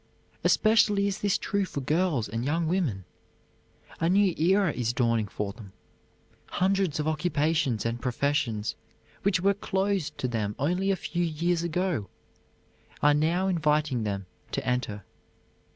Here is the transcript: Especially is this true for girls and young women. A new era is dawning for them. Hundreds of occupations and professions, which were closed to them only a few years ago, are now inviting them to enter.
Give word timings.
Especially 0.43 1.05
is 1.05 1.19
this 1.19 1.37
true 1.37 1.63
for 1.63 1.79
girls 1.79 2.27
and 2.27 2.43
young 2.43 2.67
women. 2.67 3.05
A 3.99 4.09
new 4.09 4.33
era 4.35 4.73
is 4.73 4.93
dawning 4.93 5.27
for 5.27 5.53
them. 5.53 5.73
Hundreds 6.47 6.99
of 6.99 7.07
occupations 7.07 7.85
and 7.85 8.01
professions, 8.01 8.73
which 9.21 9.41
were 9.41 9.53
closed 9.53 10.17
to 10.17 10.27
them 10.27 10.55
only 10.57 10.89
a 10.89 10.95
few 10.95 11.23
years 11.23 11.61
ago, 11.61 12.09
are 13.03 13.13
now 13.13 13.47
inviting 13.47 14.01
them 14.01 14.25
to 14.53 14.67
enter. 14.67 15.03